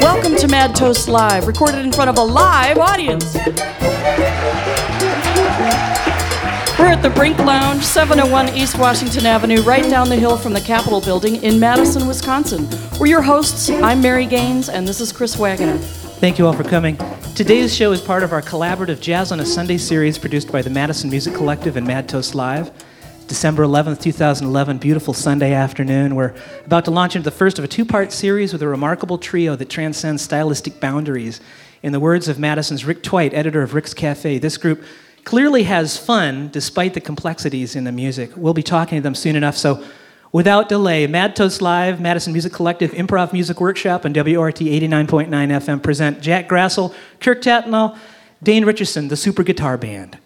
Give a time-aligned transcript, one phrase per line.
[0.00, 3.36] Welcome to Mad Toast Live, recorded in front of a live audience.
[6.76, 10.60] We're at the Brink Lounge, 701 East Washington Avenue, right down the hill from the
[10.60, 12.68] Capitol Building in Madison, Wisconsin.
[12.98, 13.70] We're your hosts.
[13.70, 15.78] I'm Mary Gaines, and this is Chris Wagoner.
[15.78, 16.98] Thank you all for coming.
[17.36, 20.70] Today's show is part of our collaborative Jazz on a Sunday series produced by the
[20.70, 22.72] Madison Music Collective and Mad Toast Live.
[23.30, 26.16] December 11th, 2011, beautiful Sunday afternoon.
[26.16, 26.34] We're
[26.66, 29.54] about to launch into the first of a two part series with a remarkable trio
[29.54, 31.40] that transcends stylistic boundaries.
[31.80, 34.82] In the words of Madison's Rick Twite, editor of Rick's Cafe, this group
[35.22, 38.32] clearly has fun despite the complexities in the music.
[38.34, 39.80] We'll be talking to them soon enough, so
[40.32, 45.80] without delay, Mad Toast Live, Madison Music Collective Improv Music Workshop, and WORT 89.9 FM
[45.80, 47.96] present Jack Grassel, Kirk Tatnall,
[48.42, 50.18] Dane Richardson, the Super Guitar Band.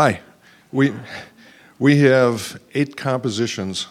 [0.00, 0.20] Hi.
[0.70, 0.92] We,
[1.80, 3.88] we have eight compositions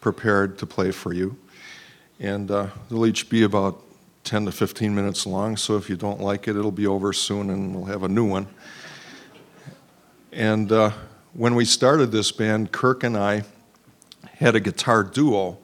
[0.00, 1.36] prepared to play for you,
[2.20, 3.82] and uh, they'll each be about
[4.22, 7.50] 10 to 15 minutes long, so if you don't like it, it'll be over soon
[7.50, 8.46] and we'll have a new one.
[10.30, 10.92] And uh,
[11.32, 13.42] when we started this band, Kirk and I
[14.34, 15.58] had a guitar duo,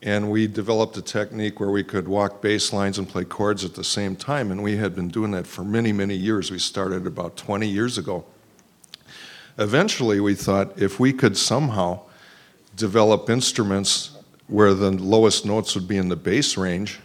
[0.00, 3.74] and we developed a technique where we could walk bass lines and play chords at
[3.74, 6.50] the same time, and we had been doing that for many, many years.
[6.50, 8.24] We started about 20 years ago.
[9.58, 12.00] Eventually, we thought if we could somehow
[12.76, 14.16] develop instruments
[14.48, 17.00] where the lowest notes would be in the bass range,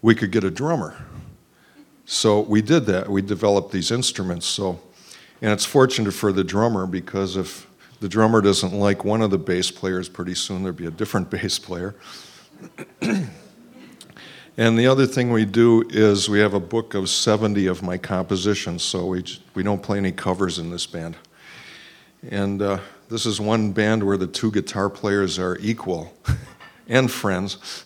[0.00, 0.96] we could get a drummer.
[2.06, 3.08] So we did that.
[3.08, 4.46] We developed these instruments.
[4.46, 4.80] So,
[5.40, 7.66] and it's fortunate for the drummer because if
[8.00, 11.30] the drummer doesn't like one of the bass players, pretty soon there'll be a different
[11.30, 11.94] bass player.
[13.00, 17.98] and the other thing we do is we have a book of 70 of my
[17.98, 21.16] compositions, so we, we don't play any covers in this band.
[22.30, 26.12] And uh, this is one band where the two guitar players are equal
[26.88, 27.84] and friends.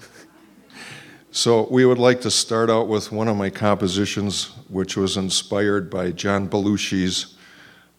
[1.31, 5.91] so we would like to start out with one of my compositions, which was inspired
[5.91, 7.35] by John Belushi's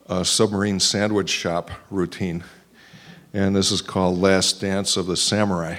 [0.07, 2.43] uh, submarine sandwich shop routine.
[3.33, 5.77] And this is called Last Dance of the Samurai.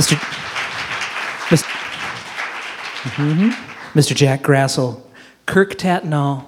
[0.00, 0.16] Mr.
[1.50, 1.64] Mr.
[3.16, 3.52] Mhm.
[3.92, 4.14] Mr.
[4.14, 5.06] Jack Grassel,
[5.44, 6.44] Kirk Tatnall,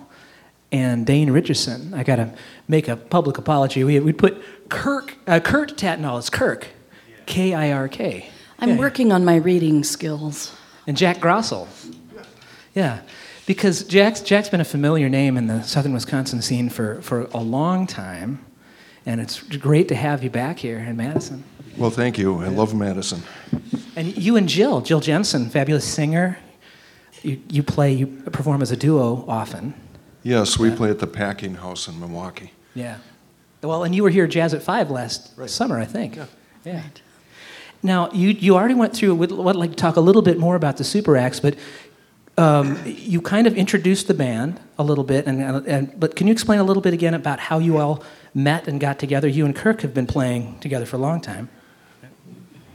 [0.71, 1.93] and Dane Richardson.
[1.93, 2.33] I got to
[2.67, 3.85] make a public apology.
[3.85, 6.19] We we put Kirk uh, Kurt Tatnall.
[6.19, 6.69] It's Kirk,
[7.27, 8.31] K I R K.
[8.59, 8.77] I'm Yeah.
[8.79, 10.53] working on my reading skills.
[10.87, 11.69] And Jack Grossel.
[12.75, 13.01] Yeah,
[13.45, 17.41] because Jack's, Jack's been a familiar name in the southern Wisconsin scene for, for a
[17.41, 18.39] long time,
[19.07, 21.45] and it's great to have you back here in Madison.
[21.77, 22.39] Well, thank you.
[22.43, 23.23] I love Madison.
[23.97, 26.39] And you and Jill, Jill Jensen, fabulous singer.
[27.23, 29.75] You, you play, you perform as a duo often.
[30.23, 32.53] Yes, we play at the Packing House in Milwaukee.
[32.75, 32.99] Yeah.
[33.63, 36.17] Well, and you were here at Jazz at Five last summer, I think.
[36.17, 36.27] Yeah.
[36.65, 36.83] Yeah.
[37.83, 40.55] Now, you, you already went through, would, would like to talk a little bit more
[40.55, 41.57] about the Super Acts, but
[42.39, 46.33] um, you kind of introduced the band a little bit, and, and, but can you
[46.33, 48.03] explain a little bit again about how you all
[48.35, 49.29] met and got together?
[49.29, 51.51] You and Kirk have been playing together for a long time.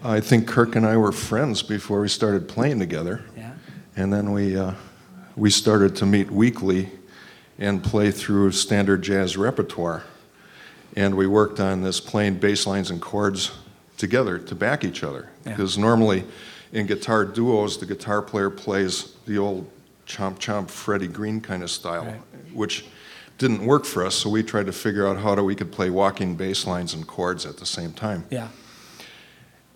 [0.04, 3.24] I think Kirk and I were friends before we started playing together.
[3.36, 3.54] Yeah.
[3.96, 4.74] And then we, uh,
[5.36, 6.92] we started to meet weekly
[7.58, 10.04] and play through standard jazz repertoire.
[10.96, 13.52] And we worked on this playing bass lines and chords
[13.98, 15.30] together to back each other.
[15.46, 15.54] Yeah.
[15.54, 16.26] Because normally
[16.72, 19.70] in guitar duos, the guitar player plays the old
[20.08, 22.22] chomp chomp Freddie Green kind of style, Right.
[22.54, 22.86] which
[23.38, 24.16] didn't work for us.
[24.16, 27.06] So we tried to figure out how do we could play walking bass lines and
[27.06, 28.26] chords at the same time.
[28.32, 28.48] Yeah.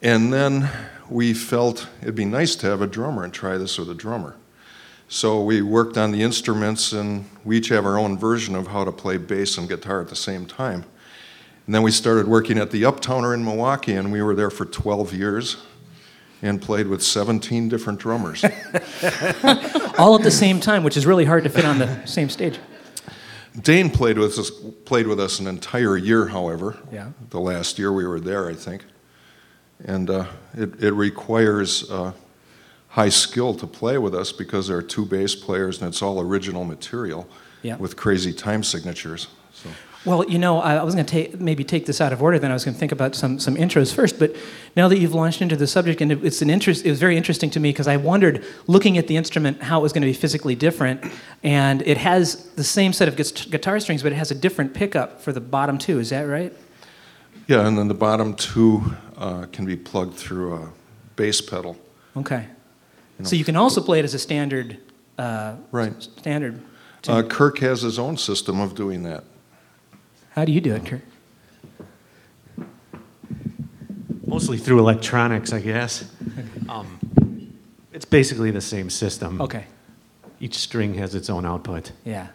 [0.01, 0.67] And then
[1.09, 4.35] we felt it'd be nice to have a drummer and try this with a drummer.
[5.09, 8.85] So we worked on the instruments, and we each have our own version of how
[8.85, 10.85] to play bass and guitar at the same time.
[11.65, 14.65] And then we started working at the Uptowner in Milwaukee, and we were there for
[14.65, 15.57] 12 years
[16.41, 18.43] and played with 17 different drummers.
[19.97, 22.59] All at the same time, which is really hard to fit on the same stage.
[23.61, 24.49] Dane played with us
[24.85, 26.77] played with us an entire year, however.
[26.91, 27.11] Yeah.
[27.31, 28.85] The last year we were there, I think.
[29.83, 32.13] And uh, it, it requires uh,
[32.89, 36.21] high skill to play with us because there are two bass players and it's all
[36.21, 37.27] original material
[37.61, 37.75] Yeah.
[37.77, 39.27] with crazy time signatures.
[40.03, 42.39] Well, you know, I I was going to take maybe take this out of order.
[42.39, 44.17] Then I was going to think about some some intros first.
[44.17, 44.35] But
[44.75, 47.15] now that you've launched into the subject, and it- it's an interest, it was very
[47.17, 50.07] interesting to me because I wondered, looking at the instrument, how it was going to
[50.07, 51.03] be physically different.
[51.43, 53.15] And it has the same set of
[53.51, 55.99] guitar strings, but it has a different pickup for the bottom two.
[55.99, 56.51] Is that right?
[57.47, 60.69] yeah, and then the bottom two uh, can be plugged through a
[61.15, 61.75] bass pedal.
[62.15, 62.45] Okay.
[63.19, 64.77] You So you can also play it as a standard.
[65.17, 65.93] Uh, Right.
[66.01, 66.61] Standard.
[67.07, 69.23] Uh, Kirk has his own system of doing that.
[70.31, 71.01] How do you do it, Kurt?
[74.25, 76.09] Mostly through electronics, I guess.
[76.69, 77.53] Um,
[77.91, 79.41] it's basically the same system.
[79.41, 79.65] Okay.
[80.39, 81.91] Each string has its own output.
[82.05, 82.27] Yeah.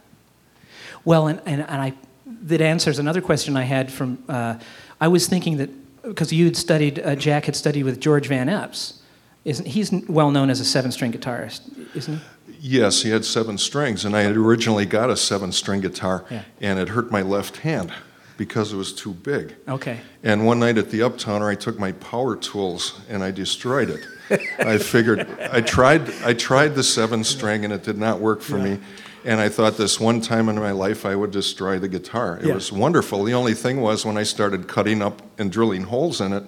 [1.07, 1.95] Well, and, and, and I,
[2.43, 4.59] that answers another question I had from, uh,
[5.01, 5.71] I was thinking that,
[6.03, 9.01] because you'd studied, uh, Jack had studied with George Van Eps.
[9.47, 11.63] Isn't, he's well known as a seven string guitarist,
[11.97, 12.25] isn't he?
[12.61, 16.43] Yes, he had seven strings, and I had originally got a seven string guitar, Yeah.
[16.61, 17.93] and it hurt my left hand
[18.37, 19.55] because it was too big.
[19.69, 20.01] Okay.
[20.23, 24.07] And one night at the Uptowner, I took my power tools and I destroyed it.
[24.59, 28.59] I figured I tried I tried the seven string and it did not work for
[28.59, 28.79] me.
[29.25, 32.39] And I thought this one time in my life I would destroy the guitar.
[32.43, 32.55] It Yeah.
[32.55, 33.25] was wonderful.
[33.25, 36.45] The only thing was when I started cutting up and drilling holes in it,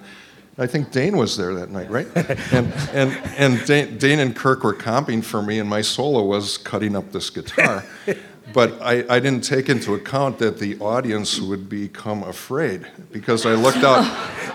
[0.59, 2.07] I think Dane was there that night, right?
[2.53, 6.57] and and and Dane, Dane and Kirk were comping for me, and my solo was
[6.57, 7.85] cutting up this guitar.
[8.53, 13.53] But I, I didn't take into account that the audience would become afraid because I
[13.53, 14.05] looked out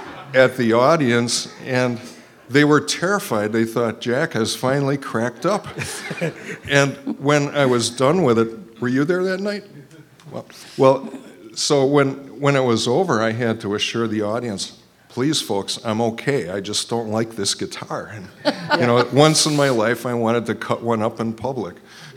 [0.35, 2.01] at the audience and
[2.49, 3.53] they were terrified.
[3.53, 5.67] They thought Jack has finally cracked up.
[6.69, 9.65] and when I was done with it, were you there that night?
[10.31, 10.47] Well,
[10.77, 11.09] well
[11.55, 14.83] so when, when it was over, I had to assure the audience,
[15.15, 16.51] please, folks, I'm okay.
[16.51, 18.13] I just don't like this guitar.
[18.13, 18.29] And,
[18.81, 21.77] you know, once in my life, I wanted to cut one up in public.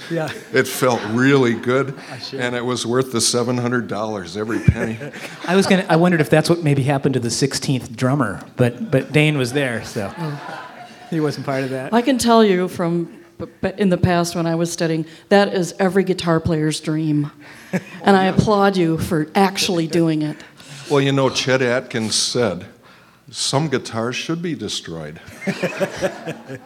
[0.10, 0.34] Yeah.
[0.52, 1.94] It felt really good,
[2.34, 4.98] and it was worth the $700, every penny.
[5.48, 5.86] I was gonna.
[5.90, 9.54] I wondered if that's what maybe happened to the 16th drummer, but but Dane was
[9.54, 10.70] there, so mm.
[11.10, 11.94] he wasn't part of that.
[11.94, 15.52] I can tell you from b- b- in the past when I was studying, that
[15.52, 17.32] is every guitar player's dream.
[18.02, 20.38] And I applaud you for actually doing it.
[20.90, 22.66] Well, you know, Chet Atkins said,
[23.30, 25.20] some guitars should be destroyed.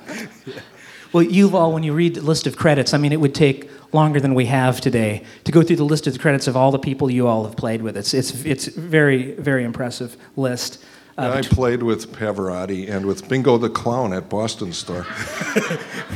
[1.13, 3.70] Well, you've all, when you read the list of credits, I mean, it would take
[3.94, 6.72] longer than we have today to go through the list of the credits of all
[6.72, 7.98] the people you all have played with.
[7.98, 10.84] It's it's it's very very impressive list.
[11.18, 15.03] Uh, I played with Pavarotti and with Bingo the Clown at Boston Store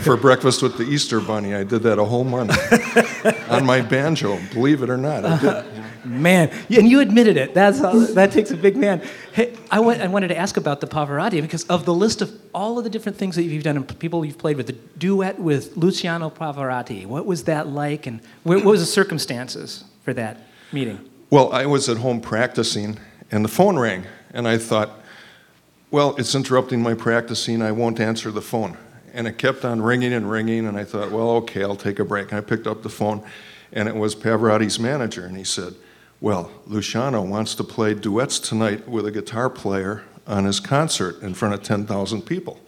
[0.03, 1.53] for breakfast with the Easter Bunny.
[1.53, 2.55] I did that a whole month
[3.51, 5.25] on my banjo, believe it or not.
[5.25, 5.74] I did.
[6.05, 7.53] Man, and you admitted it.
[7.53, 7.79] That's
[8.13, 9.01] that takes a big man.
[9.33, 12.31] Hey, I, went, I wanted to ask about the Pavarotti because of the list of
[12.53, 15.39] all of the different things that you've done and people you've played with, the duet
[15.39, 17.05] with Luciano Pavarotti.
[17.05, 20.37] What was that like, and what was the circumstances for that
[20.71, 20.99] meeting?
[21.29, 22.99] Well, I was at home practicing,
[23.31, 24.91] and the phone rang, and I thought,
[25.91, 27.61] well, it's interrupting my practicing.
[27.61, 28.77] I won't answer the phone.
[29.13, 32.05] And it kept on ringing and ringing, and I thought, well, okay, I'll take a
[32.05, 32.31] break.
[32.31, 33.23] And I picked up the phone,
[33.71, 35.73] and it was Pavarotti's manager, and he said,
[36.21, 41.33] well, Luciano wants to play duets tonight with a guitar player on his concert in
[41.33, 42.59] front of 10,000 people.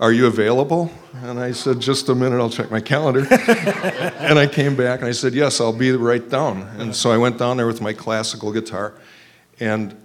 [0.00, 0.92] Are you available?
[1.14, 3.26] And I said, Just a minute, I'll check my calendar.
[3.30, 6.62] and I came back and I said, Yes, I'll be right down.
[6.78, 8.94] And so I went down there with my classical guitar.
[9.58, 9.96] And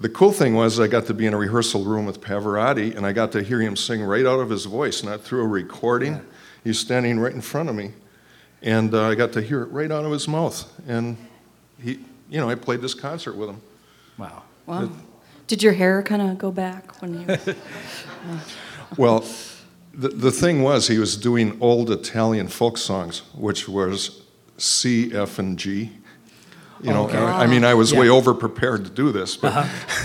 [0.00, 3.04] the cool thing was, I got to be in a rehearsal room with Pavarotti and
[3.04, 6.20] I got to hear him sing right out of his voice, not through a recording.
[6.64, 7.92] He's standing right in front of me.
[8.62, 10.72] And uh, I got to hear it right out of his mouth.
[10.88, 11.18] And
[11.78, 13.60] he, you know, I played this concert with him.
[14.18, 14.42] Wow.
[14.66, 14.90] Wow.
[15.46, 17.36] Did your hair kind of go back when you?
[18.96, 19.24] Well,
[19.92, 24.22] the, the thing was, he was doing old Italian folk songs, which was
[24.56, 25.90] C, F, and G.
[26.84, 27.16] You know, Okay.
[27.16, 28.12] I, I mean, I was way Yeah.
[28.12, 29.66] over prepared to do this, but,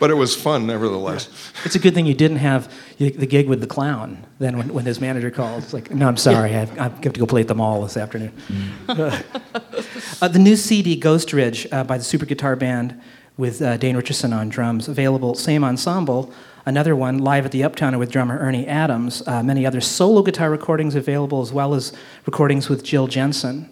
[0.00, 1.28] but it was fun nevertheless.
[1.64, 4.26] It's a good thing you didn't have the gig with the clown.
[4.40, 7.00] Then when, when his manager called, it's like, no, I'm sorry, I, have, I have
[7.12, 8.32] to go play at the mall this afternoon.
[8.88, 13.00] uh, the new CD, Ghost Ridge, uh, by the Super Guitar Band
[13.36, 16.32] with uh, Dane Richardson on drums, available, same ensemble.
[16.64, 19.22] Another one, live at the Uptowner with drummer Ernie Adams.
[19.26, 21.92] Uh, many other solo guitar recordings available, as well as
[22.24, 23.70] recordings with Jill Jensen.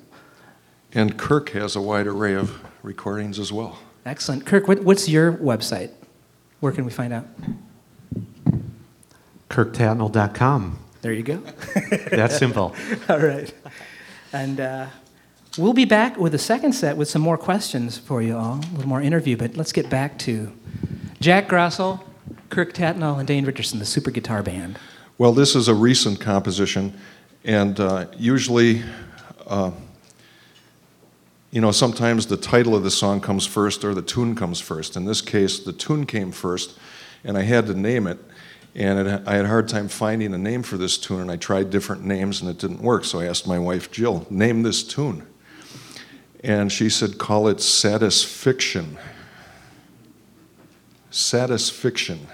[0.94, 3.78] And Kirk has a wide array of recordings as well.
[4.06, 4.46] Excellent.
[4.46, 5.90] Kirk, what, what's your website?
[6.60, 7.26] Where can we find out?
[9.50, 10.78] KirkTatnall.com.
[11.02, 11.36] There you go.
[12.10, 12.74] That's simple.
[13.08, 13.52] All right.
[14.32, 14.86] And uh,
[15.58, 18.74] we'll be back with a second set with some more questions for you all, a
[18.74, 20.52] little more interview, but let's get back to
[21.20, 22.02] Jack Grossel,
[22.50, 24.78] Kirk Tatnall, and Dane Richardson, the Super Guitar Band.
[25.18, 26.98] Well, this is a recent composition,
[27.44, 28.82] and uh, usually,
[29.46, 29.70] uh,
[31.54, 34.96] you know, sometimes the title of the song comes first or the tune comes first.
[34.96, 36.76] In this case, the tune came first,
[37.22, 38.18] and I had to name it.
[38.74, 41.36] And it, I had a hard time finding a name for this tune, and I
[41.36, 43.04] tried different names, and it didn't work.
[43.04, 45.28] So I asked my wife, Jill, name this tune.
[46.42, 48.98] And she said, call it Satisfiction.
[51.12, 52.26] Satisfiction.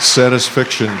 [0.00, 0.96] Satisfaction.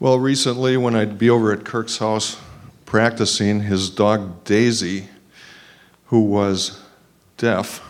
[0.00, 2.38] Well, recently, when I'd be over at Kirk's house
[2.84, 5.08] practicing, his dog Daisy,
[6.06, 6.82] who was
[7.38, 7.82] deaf,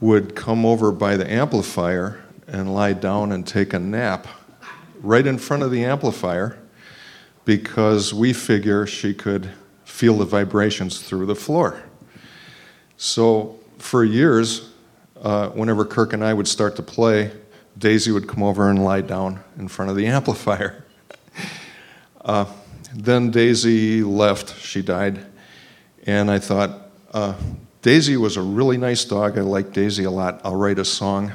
[0.00, 4.26] would come over by the amplifier and lie down and take a nap
[5.02, 6.58] right in front of the amplifier
[7.44, 9.50] because we figure she could
[9.84, 11.82] feel the vibrations through the floor.
[12.96, 14.70] So, for years,
[15.20, 17.32] uh, whenever Kirk and I would start to play,
[17.76, 20.84] Daisy would come over and lie down in front of the amplifier.
[22.20, 22.46] uh,
[22.94, 25.24] then Daisy left, she died,
[26.06, 27.34] and I thought, uh,
[27.80, 29.36] Daisy was a really nice dog.
[29.36, 30.40] I like Daisy a lot.
[30.44, 31.32] I'll write a song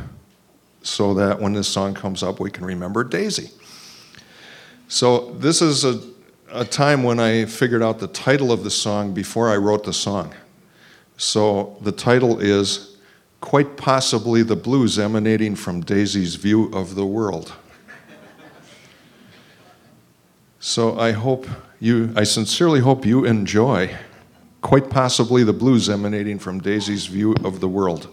[0.88, 3.52] so that when this song comes up, we can remember Daisy.
[4.88, 6.02] So, this is a,
[6.50, 9.94] a time when I figured out the title of the song before I wrote the
[9.94, 10.34] song.
[11.18, 12.98] So, the title is
[13.42, 17.54] Quite Possibly the Blues Emanating from Daisy's View of the World.
[20.60, 21.48] So, I hope
[21.82, 23.96] you, I sincerely hope you enjoy
[24.62, 28.08] quite possibly the blues emanating from Daisy's view of the world.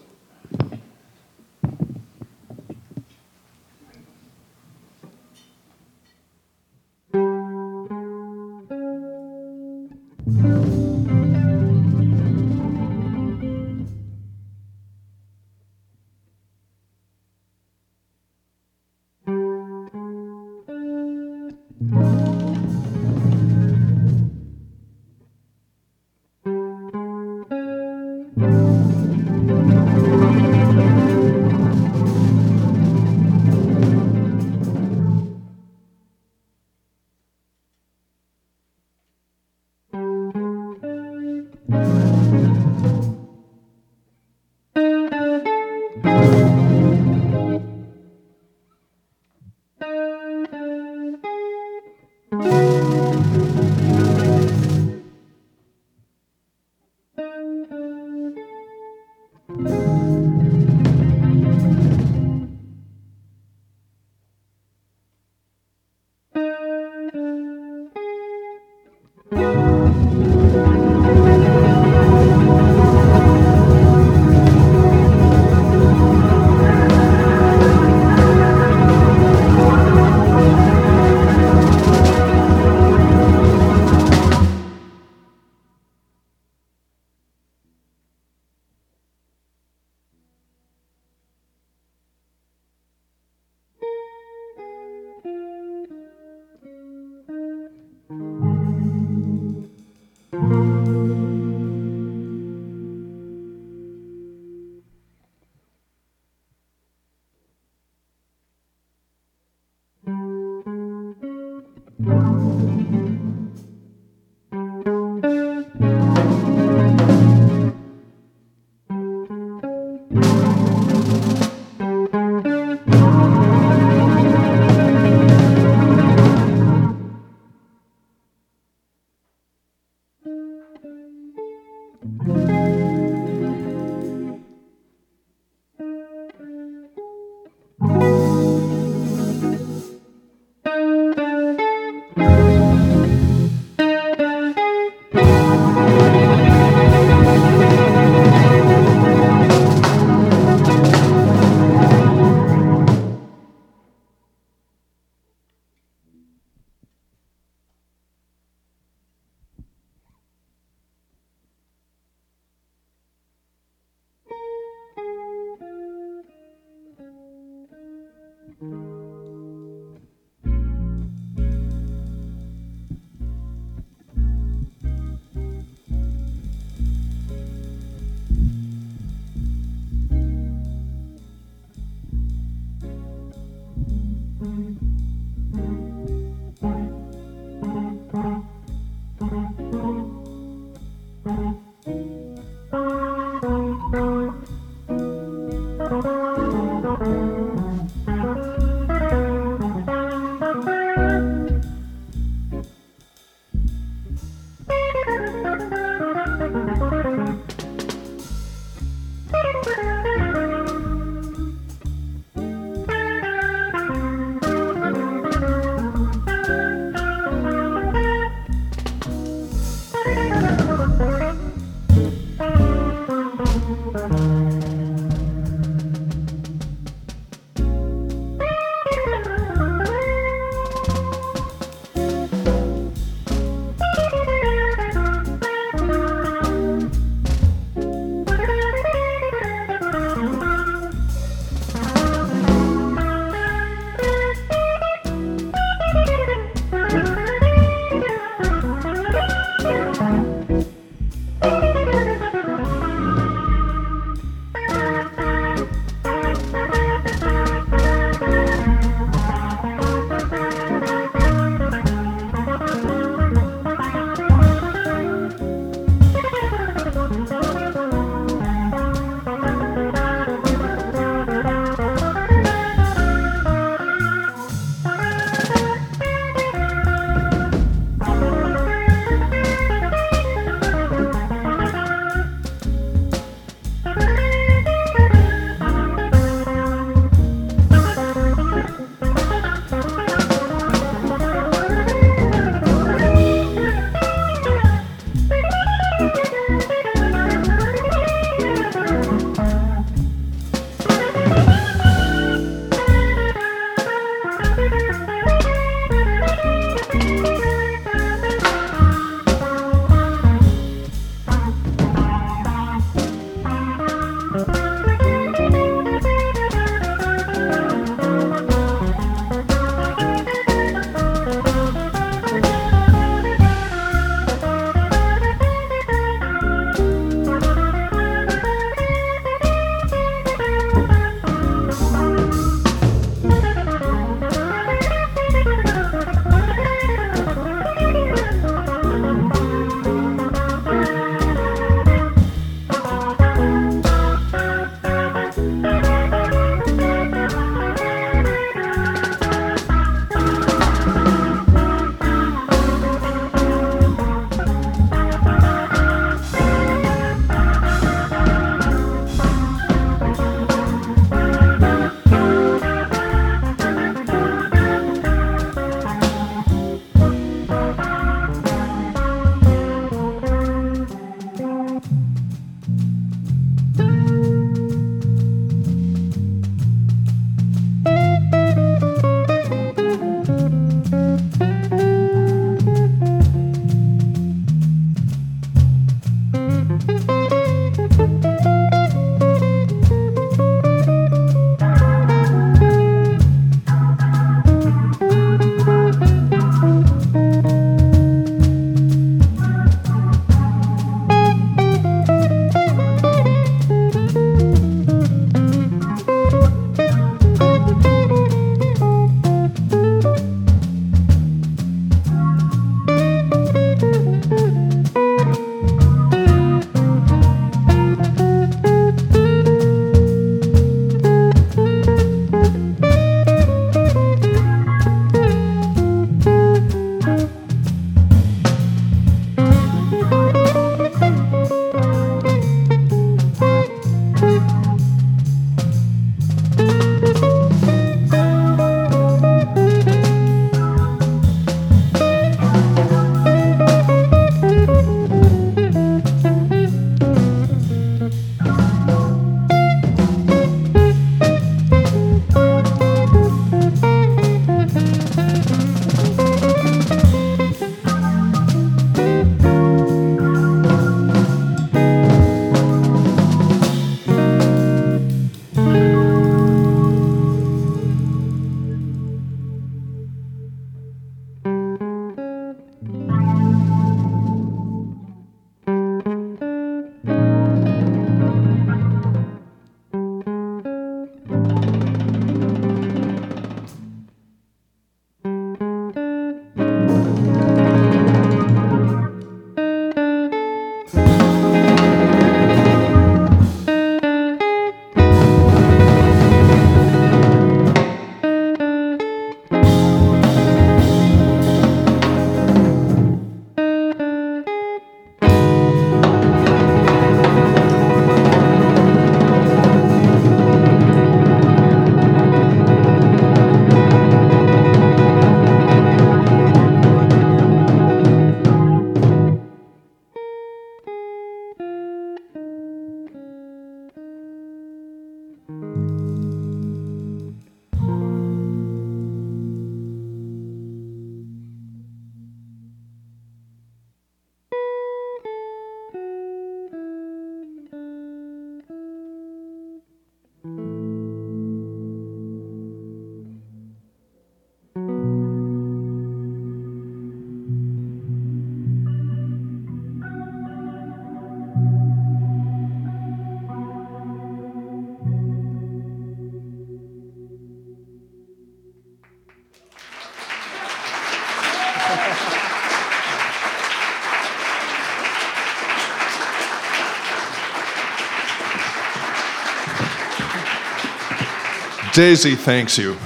[571.95, 572.99] Daisy thanks you.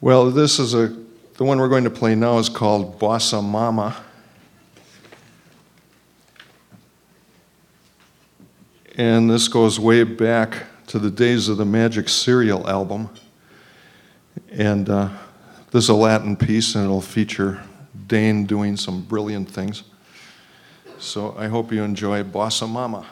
[0.00, 0.88] Well, this is a,
[1.34, 3.96] the one we're going to play now is called Bossa Mama.
[8.96, 13.10] And this goes way back to the days of the Magic Serial album.
[14.50, 15.08] And uh,
[15.70, 17.62] this is a Latin piece, and it'll feature
[18.08, 19.84] Dane doing some brilliant things.
[20.98, 23.06] So I hope you enjoy Bossa Mama.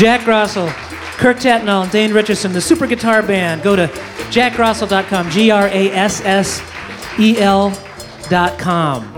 [0.00, 0.66] Jack Grassel,
[1.18, 3.62] Kirk Tatnall, and Dane Richardson, the Super Guitar Band.
[3.62, 3.86] Go to
[4.30, 6.62] jackgrassel.com, G R A S S
[7.18, 9.14] E L.com.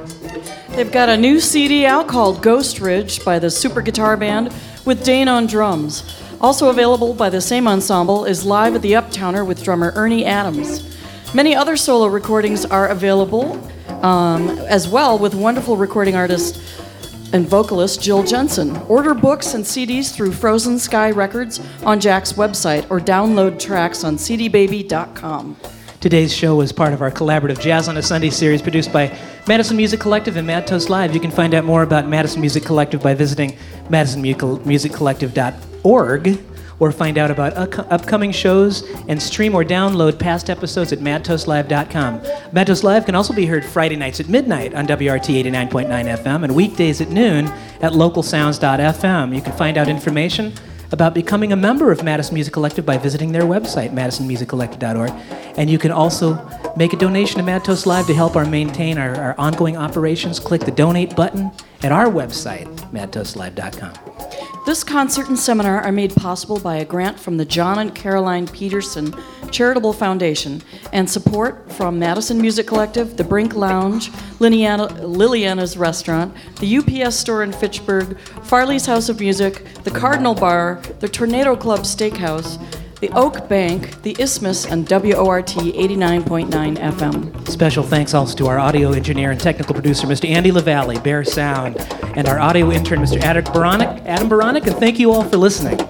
[0.70, 4.52] They've got a new CD out called Ghost Ridge by the Super Guitar Band
[4.84, 6.02] with Dane on drums.
[6.40, 10.98] Also available by the same ensemble is Live at the Uptowner with drummer Ernie Adams.
[11.32, 13.52] Many other solo recordings are available
[14.02, 16.60] um, as well with wonderful recording artist
[17.32, 18.76] and vocalist Jill Jensen.
[18.88, 24.16] Order books and CDs through Frozen Sky Records on Jack's website or download tracks on
[24.16, 25.56] cdbaby.com.
[26.00, 29.16] Today's show is part of our collaborative Jazz on a Sunday series produced by
[29.46, 31.14] Madison Music Collective and Mad Toast Live.
[31.14, 33.56] You can find out more about Madison Music Collective by visiting
[33.88, 36.51] madisonmusiccollective.org
[36.82, 42.20] or find out about up- upcoming shows and stream or download past episodes at madtoastlive.com.
[42.50, 46.56] Mad Live can also be heard Friday nights at midnight on WORT 89.9 FM and
[46.56, 47.46] weekdays at noon
[47.82, 49.32] at localsounds.fm.
[49.32, 50.52] You can find out information
[50.90, 55.12] about becoming a member of Madison Music Collective by visiting their website, madisonmusiccollective.org.
[55.56, 56.34] And you can also
[56.76, 60.40] make a donation to Mad Live to help our maintain our, our ongoing operations.
[60.40, 61.52] Click the donate button
[61.82, 63.92] at our website, madtoastlive.com.
[64.64, 68.46] This concert and seminar are made possible by a grant from the John and Caroline
[68.46, 69.12] Peterson
[69.50, 70.62] Charitable Foundation
[70.92, 77.42] and support from Madison Music Collective, the Brink Lounge, Liliana, Liliana's Restaurant, the UPS store
[77.42, 82.56] in Fitchburg, Farley's House of Music, the Cardinal Bar, the Tornado Club Steakhouse,
[83.02, 87.48] the Oak Bank, the Isthmus, and WORT 89.9 FM.
[87.48, 90.30] Special thanks also to our audio engineer and technical producer, Mr.
[90.30, 91.76] Andy LaValle, Bear Sound,
[92.16, 93.20] and our audio intern, Mr.
[93.20, 93.88] Adam Baronic.
[94.06, 95.80] Adam Baronic, and thank you all for listening.